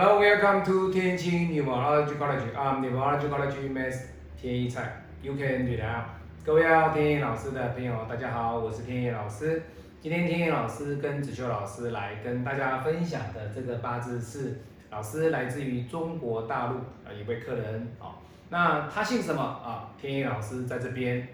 [0.00, 2.54] Hello, welcome to 天津 Numerology College.
[2.54, 4.04] I'm Neurology College Master
[4.40, 5.02] 天一菜。
[5.22, 6.04] You can do that.
[6.44, 9.60] 各位要天野老师的朋友，大家好，我是天野老师。
[10.00, 19.90] 今天天野老师跟子修老师来跟大家分享的这个八字是老师来自于中国大陆啊一位客人啊，那他姓什么啊？
[20.00, 21.26] 天野老师在这边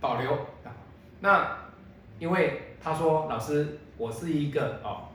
[0.00, 0.32] 保留
[0.64, 0.72] 啊。
[1.20, 1.54] 那
[2.18, 5.11] 因为他说老师，我是一个哦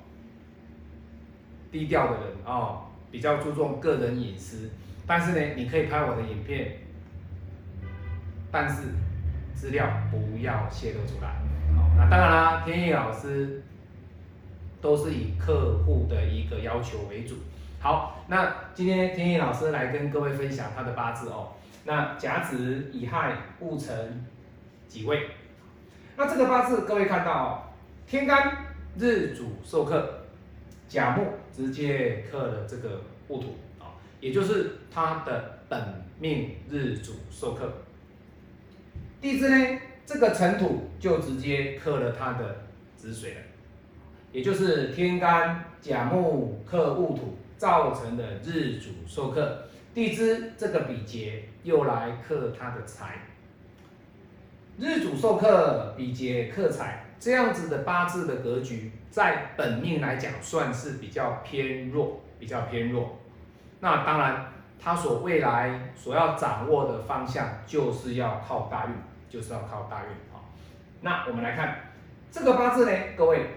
[1.71, 4.69] 低调的人哦，比较注重个人隐私，
[5.05, 6.77] 但是呢，你可以拍我的影片，
[8.51, 8.83] 但是
[9.53, 11.29] 资料不要泄露出来。
[11.75, 13.61] 好，那当然啦，天意老师
[14.81, 17.35] 都是以客户的一个要求为主。
[17.79, 21.49] 好，那今天天意老师来跟各位分享他的八字哦。
[21.85, 24.25] 那甲子、乙亥、戊辰、
[24.87, 25.29] 己未。
[26.17, 27.63] 那这个八字各位看到哦，
[28.07, 28.65] 天干
[28.97, 30.25] 日主受克，
[30.87, 35.79] 甲木直接克了这个戊土啊，也就是他的本
[36.19, 37.71] 命日主受克。
[39.19, 42.63] 地支呢，这个辰土就直接克了他的
[42.95, 43.41] 子水了，
[44.31, 49.63] 也就是天干甲木克戊土造成的日主受克，
[49.93, 53.23] 地支这个比劫又来克他的财。
[54.79, 63.17] 日主受克，比劫克财，这样子的八字的格局，在本命来讲算是比较偏弱，比较偏弱。
[63.79, 64.45] 那当然，
[64.79, 68.91] 他所未来所要掌握的方向，就是要靠大运，
[69.29, 70.41] 就是要靠大运啊。
[71.01, 71.79] 那我们来看
[72.31, 73.47] 这个八字呢，各位，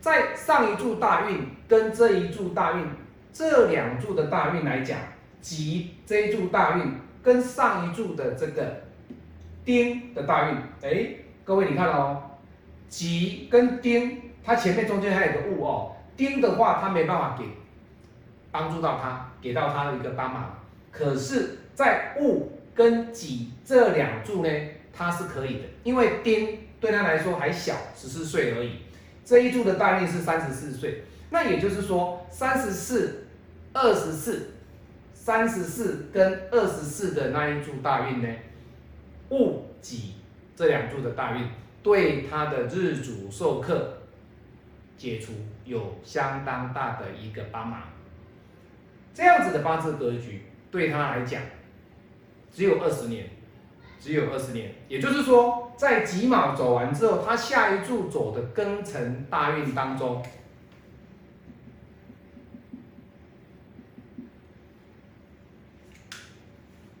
[0.00, 2.86] 在上一柱大运跟这一柱大运，
[3.32, 4.98] 这两柱的大运来讲，
[5.40, 8.84] 即这一柱大运跟上一柱的这个。
[9.62, 12.29] 丁的大运，哎，各位你看哦，
[12.90, 17.46] 己跟丁，它前面中间还有个戊哦，丁的话它没办法给
[18.50, 20.58] 帮助到他，给到他的一个帮忙，
[20.90, 24.50] 可是，在戊跟己这两柱呢，
[24.92, 28.80] 它是可以的，因为丁对他来说还小，十四岁而已，
[29.24, 33.26] 这一柱的大运是三十四岁，那也就是说三十四、
[33.72, 34.54] 二十四、
[35.14, 38.28] 三十四跟二十四的那一柱大运呢？
[39.28, 40.14] 戊己
[40.56, 41.46] 这两柱的大运，
[41.82, 43.98] 对他的日主授课
[44.96, 45.32] 解除
[45.64, 47.82] 有相当大的一个帮忙。
[49.14, 51.42] 这样子的八字格局对他来讲，
[52.52, 53.30] 只有二十年，
[53.98, 54.74] 只有二十年。
[54.88, 60.24] 也就是说，在己卯走完之后，他下一柱走的庚辰大运当中，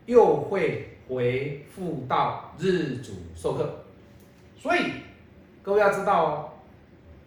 [0.06, 0.86] 又会。
[1.10, 3.84] 回复到日主授课，
[4.60, 4.92] 所以
[5.62, 6.50] 各位要知道哦，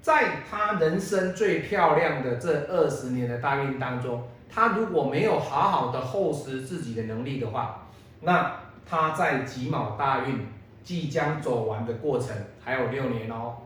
[0.02, 7.88] 在他人生最漂亮的这二十年的大运当中，他如果没有好好的厚实自己的能力的话，
[8.22, 8.56] 那
[8.88, 10.46] 他在己卯大运
[10.84, 13.58] 即将走完的过程还有六年哦，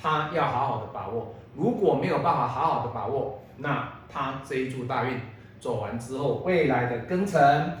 [0.00, 1.34] 他要好好的把握。
[1.56, 5.20] 如果没有办法好好的把握，那他这一柱大运
[5.58, 7.78] 走完之后，未来的庚辰、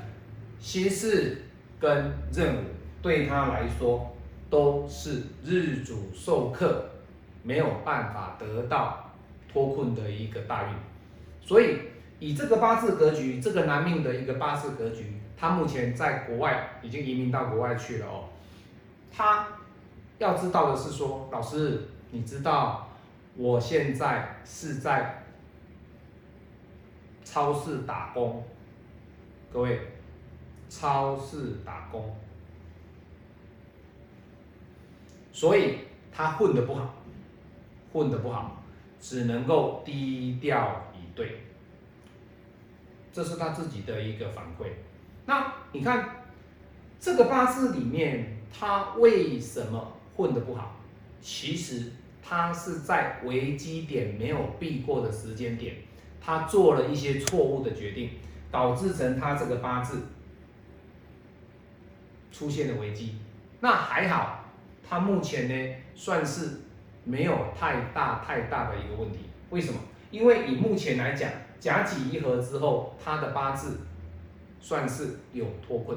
[0.58, 1.38] 辛巳。
[1.82, 2.58] 跟任务
[3.02, 4.14] 对他来说
[4.52, 6.84] 都是日主授课，
[7.42, 9.10] 没有办法得到
[9.50, 10.74] 脱困的一个大运，
[11.40, 11.78] 所以
[12.18, 18.28] 以这个八字格局，这个男命的一个八字格局，他目前在国外已经移民到国外去了哦。
[19.10, 19.48] 他
[20.18, 22.90] 要知道的是说，老师，你知道
[23.34, 25.24] 我现在是在
[27.24, 28.44] 超市打工，
[29.50, 29.80] 各位。
[30.68, 32.16] 超市打工，
[35.32, 35.78] 所以
[36.12, 36.94] 他混得不好，
[37.92, 38.62] 混得不好，
[39.00, 41.40] 只能够低调以对，
[43.12, 44.66] 这是他自己的一个反馈。
[45.24, 46.24] 那你看
[47.00, 50.76] 这个八字里面，他为什么混得不好？
[51.20, 51.92] 其实
[52.22, 55.76] 他是在危机点没有避过的时间点，
[56.20, 58.10] 他做了一些错误的决定，
[58.50, 60.02] 导致成他这个八字。
[62.30, 63.14] 出现的危机，
[63.60, 64.41] 那还好，
[64.92, 66.50] 他目前呢算是
[67.02, 69.20] 没有太大太大的一个问题。
[69.48, 69.80] 为什么？
[70.10, 73.78] 因为以目前来讲，甲己一合之后，他的八字
[74.60, 75.96] 算是有脱困，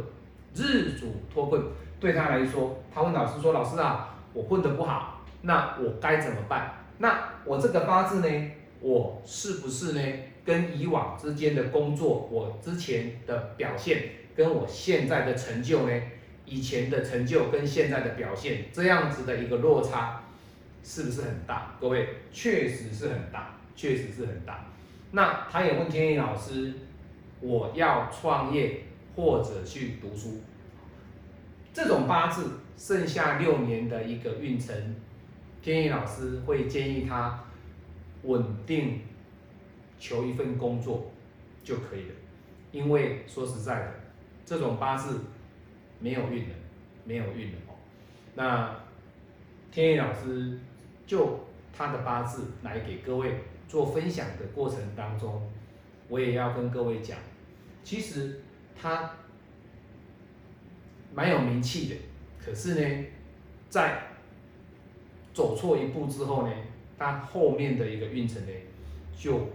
[0.53, 1.61] 日主脱困，
[1.99, 6.75] 对他来说，他问老师说：“老师啊，我混得不好，那我该怎么办？
[6.99, 10.01] 那我这个八字呢，我是不是呢
[10.45, 14.03] 跟以往之间的工作，我之前的表现
[14.33, 16.01] 跟我现在的成就呢？”
[16.45, 20.21] 以前的成就跟现在的表现，这样子的一个落差，
[20.83, 21.75] 是不是很大？
[21.79, 24.65] 各位，确实是很大，确实是很大。
[25.11, 26.73] 那他也问天意老师，
[27.39, 28.81] 我要创业
[29.15, 30.41] 或者去读书，
[31.73, 34.95] 这种八字剩下六年的一个运程，
[35.61, 37.43] 天意老师会建议他
[38.23, 39.01] 稳定
[39.97, 41.11] 求一份工作
[41.63, 42.15] 就可以了，
[42.71, 43.93] 因为说实在的，
[44.45, 45.21] 这种八字
[46.05, 46.53] 没有运的，
[47.03, 47.73] 没有运的哦。
[48.35, 48.79] 那
[49.71, 50.59] 天意老师
[51.07, 51.39] 就
[51.75, 55.41] 他的八字来给各位做分享的过程当中，
[56.07, 57.17] 我也要跟各位讲，
[57.83, 58.43] 其实
[58.79, 59.15] 他
[61.11, 61.95] 蛮有名气的，
[62.39, 63.05] 可是呢，
[63.67, 64.03] 在
[65.33, 66.53] 走错一步之后呢，
[66.99, 68.51] 他后面的一个运程呢
[69.17, 69.49] 就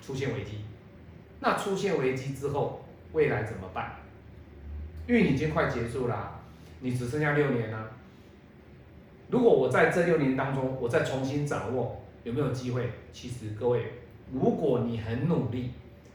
[0.00, 0.64] 出现危机。
[1.40, 3.96] 那出现危机之后，未来怎么办？
[5.06, 6.40] 运已经快结束了，
[6.80, 7.90] 你只剩下六年了。
[9.28, 12.90] 如果我在这六年当中，我再重新掌握，有没有机会？
[13.12, 13.84] 其实各位，
[14.32, 15.70] 如果你很努力，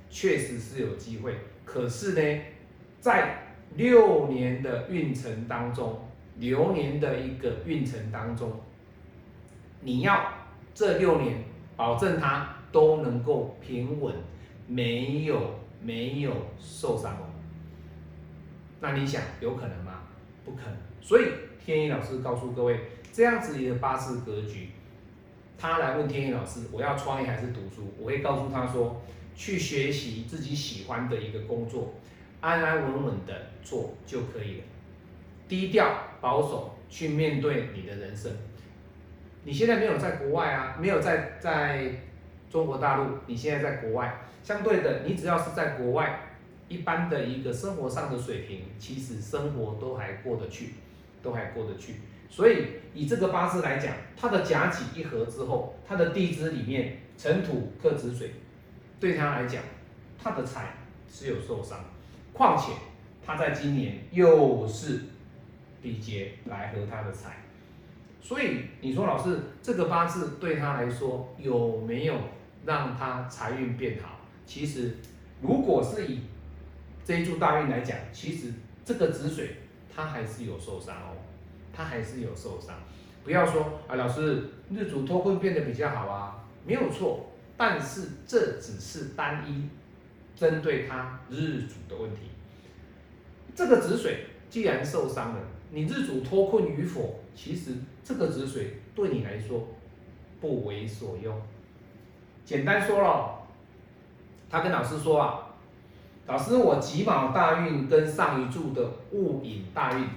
[0.09, 1.35] 确实是有机会。
[1.63, 2.41] 可是呢，
[2.99, 3.39] 在
[3.75, 5.99] 六年的运程当中，
[6.37, 8.51] 流年的一个运程当中，
[9.81, 10.31] 你要
[10.73, 11.43] 这六年
[11.75, 14.13] 保证它都能够平稳，
[14.67, 17.17] 没有没有受伤。
[18.85, 20.03] 那你想有可能吗？
[20.45, 20.77] 不可能。
[21.01, 21.25] 所以
[21.63, 22.79] 天一老师告诉各位。
[23.11, 24.71] 这样子一个八字格局，
[25.57, 27.93] 他来问天一老师，我要创业还是读书？
[27.97, 29.01] 我会告诉他说，
[29.33, 31.93] 去学习自己喜欢的一个工作，
[32.41, 33.33] 安安稳稳的
[33.63, 34.63] 做就可以了，
[35.47, 38.29] 低调保守去面对你的人生。
[39.45, 41.89] 你现在没有在国外啊，没有在在
[42.49, 46.19] 中国大陆，你现在在国外，相对的，你只要是在国外，
[46.67, 50.75] 一般的一个生活上的水平，其实生活都还过得去，
[51.21, 51.95] 都还过得去。
[52.29, 58.31] 所以以这个八字来讲，它的甲己一合之后，它的地支里面辰土克子水，
[58.99, 59.61] 对他来讲，
[60.21, 60.73] 他的财
[61.09, 61.79] 是有受伤。
[62.33, 62.73] 况且
[63.25, 65.01] 他在今年又是
[65.81, 67.37] 比劫来合他的财，
[68.21, 72.15] 所以你说老师这个八字对他来说有没有
[72.65, 74.19] 让他财运变好？
[74.45, 74.97] 其实
[75.41, 76.21] 如果是以
[77.05, 78.51] 这一柱大运来讲，其实
[78.83, 79.57] 这个子水
[79.95, 81.15] 他还是有受伤哦。
[81.77, 82.73] 他还是有受伤，
[83.25, 89.67] 不要说啊，老师日主脱困变得比较好啊，没有错，但是这只是单一
[90.37, 92.29] 针对他日主的问题。
[93.53, 95.39] 这个子水既然受伤了，
[95.71, 97.73] 你日主脱困与否，其实
[98.05, 99.67] 这个子水对你来说
[100.39, 101.41] 不为所用。
[102.45, 103.45] 简单说了，
[104.49, 105.44] 他跟老师说啊，
[106.27, 108.81] 老师我己卯大运跟上一柱的
[109.11, 110.07] 戊寅大运。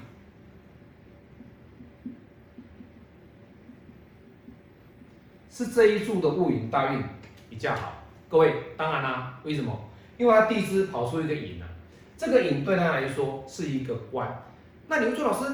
[5.50, 7.02] 是这一柱的戊寅大运
[7.50, 7.92] 比较好，
[8.28, 9.76] 各位当然啦，为什么？
[10.16, 11.66] 因为它地支跑出一个寅啊，
[12.16, 14.44] 这个寅对他来说是一个官。
[14.86, 15.52] 那你会说老师，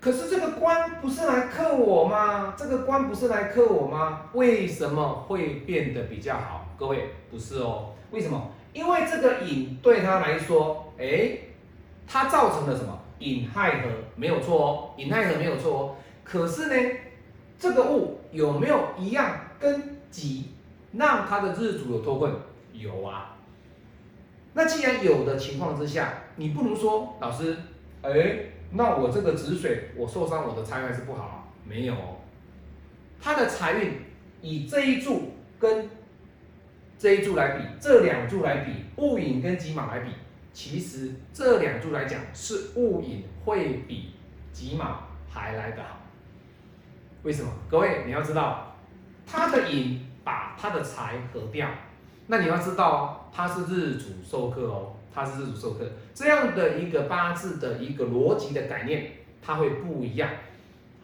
[0.00, 2.54] 可是这个官不是来克我吗？
[2.56, 4.26] 这个官不是来克我吗？
[4.34, 6.68] 为什么会变得比较好？
[6.78, 8.52] 各位不是哦，为什么？
[8.72, 11.38] 因为这个寅对他来说，哎，
[12.06, 12.98] 它造成了什么？
[13.18, 15.96] 寅亥合没有错哦，寅亥合没有错哦。
[16.24, 16.98] 可是呢？
[17.58, 20.52] 这个物有没有一样跟己
[20.92, 22.32] 让他的日主有脱困？
[22.72, 23.34] 有啊。
[24.52, 27.56] 那既然有的情况之下，你不能说老师，
[28.02, 28.38] 哎，
[28.70, 31.44] 那我这个子水我受伤，我的财运是不好啊？
[31.64, 31.94] 没有，
[33.20, 34.02] 他的财运
[34.40, 35.90] 以这一柱跟
[36.98, 40.10] 这一柱来比，这两柱来比，戊寅跟己卯来比，
[40.52, 44.14] 其实这两柱来讲是戊寅会比
[44.52, 46.00] 己卯还来得好。
[47.22, 47.50] 为什么？
[47.70, 48.76] 各位你要知道，
[49.26, 51.68] 他的寅把他的财合掉，
[52.26, 60.28] 那你要知道他是日主受克哦，他是日主受克，这样的一个八字的一个逻辑的概念，它会不一样，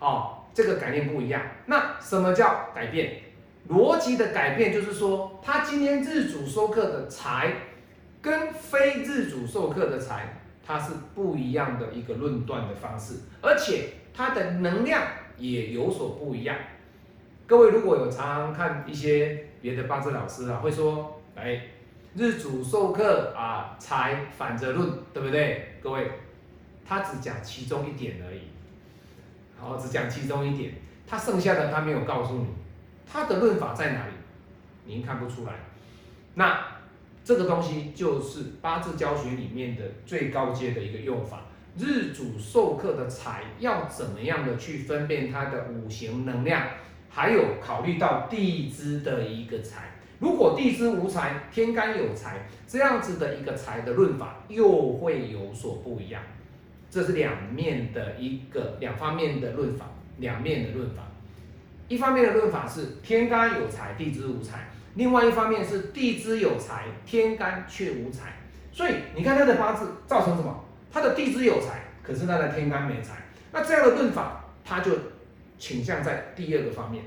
[0.01, 1.41] 哦，这个概念不一样。
[1.67, 3.21] 那什么叫改变？
[3.69, 7.55] 逻辑的改变就是说，他今天日主授课的财，
[8.21, 15.03] 跟非日主授课的财，它是不一样的一个论断的方式，而且它的能量。
[15.37, 16.57] 也有所不一样。
[17.45, 21.61] 各位如果有常常看一些别的八字老师啊，会说，哎，
[22.15, 25.75] 日主授课啊，财反着论，对不对？
[25.83, 26.09] 各位，
[26.87, 28.43] 他只讲其中一点而已，
[29.59, 32.47] 好，只讲其中一点，他剩下的他没有告诉你，
[33.11, 34.13] 他的论法在哪里，
[34.87, 35.53] 您看不出来。
[36.35, 36.67] 那
[37.25, 41.43] 这个东西就是八字教学里面的最高阶的一个用法。
[41.77, 46.69] 日主授课的财要怎么样的去分辨它的五行能量，
[47.09, 49.91] 还有考虑到地支的一个财。
[50.21, 56.23] 如果地支无财，天干有财，这样子的一个财的论法又会有所不一样。
[56.91, 59.87] 这是两面的一个两方面的论法，
[60.19, 61.03] 两面的论法。
[61.95, 64.59] 一方面的论法是天干有财，地支无财；
[64.97, 68.33] 另外一方面是地支有财，天干却无财。
[68.73, 70.65] 所以你看他的八字造成什么？
[70.93, 73.15] 他的地支有财，可是他的天干没财。
[73.53, 74.91] 那这样的论法，他就
[75.57, 77.05] 倾向在第二个方面。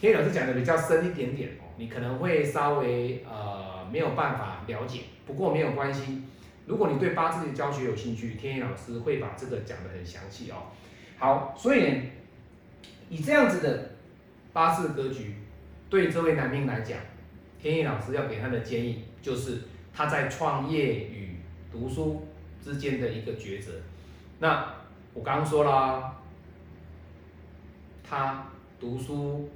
[0.00, 6.22] 天老师讲的比较深一点点哦，你可能会稍微呃没有办法了解，不过没有关系。
[6.66, 10.70] 如果你对八字的教学有兴趣，天野老师会把这个讲的很详细哦。
[11.18, 12.02] 好，所以呢，
[13.08, 13.90] 以这样子的
[14.52, 15.34] 八字格局，
[15.88, 16.98] 对这位男命来讲，
[17.60, 19.62] 天意老师要给他的建议就是
[19.92, 21.36] 他在创业与
[21.70, 22.26] 读书
[22.62, 23.72] 之间的一个抉择。
[24.38, 24.74] 那
[25.14, 26.16] 我刚刚说了，
[28.02, 28.46] 他
[28.78, 29.48] 读书。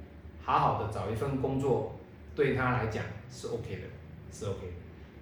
[0.45, 1.97] 好好的找一份工作，
[2.35, 3.81] 对他来讲是 OK 的，
[4.29, 4.73] 是 OK 的。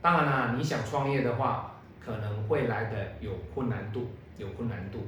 [0.02, 4.08] 当然啦，你想创业的话，可能会来的有困难度，
[4.40, 5.06] 有困难度，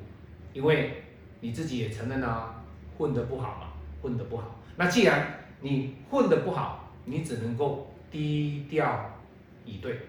[0.53, 1.01] 因为
[1.39, 2.62] 你自己也承认了，
[2.97, 4.59] 混得不好嘛，混得不好。
[4.75, 9.19] 那既然你混得不好，你只能够低调
[9.65, 9.99] 以对，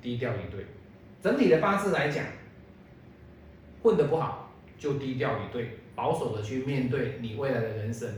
[0.00, 0.66] 低调以对。
[1.22, 2.24] 整体的八字来讲，
[3.82, 8.08] 混得不好就低调以对，保守的去面对你未来的人生。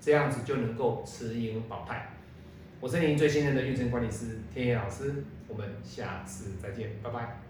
[0.00, 2.10] 这样子就能够持盈保泰。
[2.78, 7.40] 我是您最信任的运程管理师天野老师，我们下次再见，拜拜。